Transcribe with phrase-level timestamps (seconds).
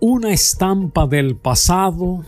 [0.00, 2.22] Una estampa del pasado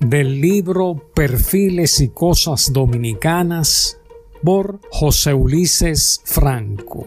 [0.00, 4.00] del libro Perfiles y Cosas Dominicanas
[4.42, 7.06] por José Ulises Franco.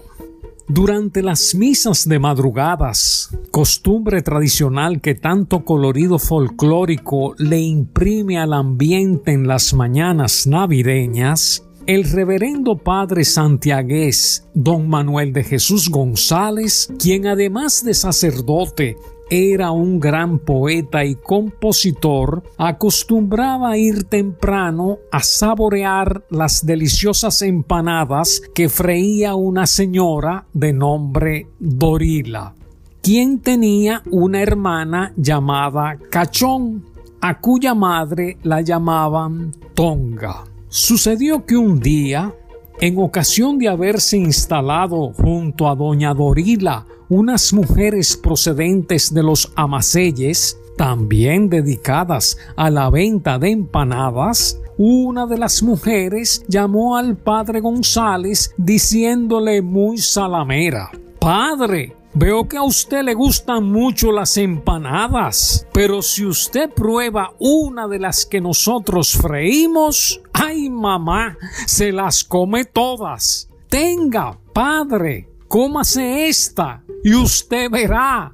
[0.70, 9.34] Durante las misas de madrugadas, costumbre tradicional que tanto colorido folclórico le imprime al ambiente
[9.34, 17.84] en las mañanas navideñas, el reverendo padre santiagués don Manuel de Jesús González, quien además
[17.84, 18.98] de sacerdote
[19.30, 28.70] era un gran poeta y compositor, acostumbraba ir temprano a saborear las deliciosas empanadas que
[28.70, 32.54] freía una señora de nombre Dorila,
[33.02, 36.86] quien tenía una hermana llamada Cachón,
[37.22, 40.44] a cuya madre la llamaban Tonga.
[40.68, 42.34] Sucedió que un día,
[42.80, 50.58] en ocasión de haberse instalado junto a doña Dorila unas mujeres procedentes de los amaseyes,
[50.78, 58.54] también dedicadas a la venta de empanadas, una de las mujeres llamó al padre González
[58.58, 60.92] diciéndole muy salamera,
[61.26, 67.88] Padre, Veo que a usted le gustan mucho las empanadas, pero si usted prueba una
[67.88, 73.50] de las que nosotros freímos, ay mamá, se las come todas.
[73.70, 78.32] Tenga, padre, cómase esta y usted verá.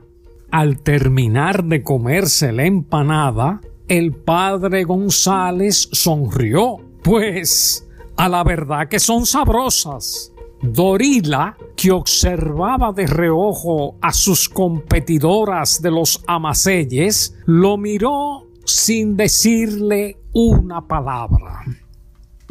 [0.52, 9.00] Al terminar de comerse la empanada, el padre González sonrió, pues a la verdad que
[9.00, 10.31] son sabrosas.
[10.62, 20.18] Dorila, que observaba de reojo a sus competidoras de los amaseyes, lo miró sin decirle
[20.34, 21.64] una palabra.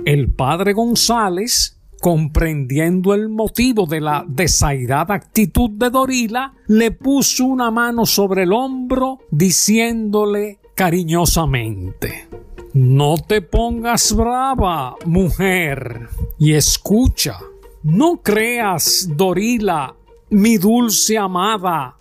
[0.04, 7.70] El padre González, comprendiendo el motivo de la desairada actitud de Dorila, le puso una
[7.70, 12.26] mano sobre el hombro diciéndole cariñosamente
[12.72, 17.38] No te pongas brava, mujer, y escucha.
[17.82, 19.96] No creas, Dorila,
[20.28, 21.96] mi dulce amada,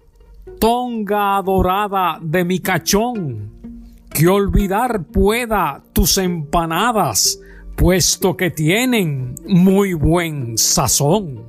[0.59, 3.53] tonga adorada de mi cachón,
[4.13, 7.40] que olvidar pueda tus empanadas,
[7.78, 11.45] puesto que tienen muy buen sazón.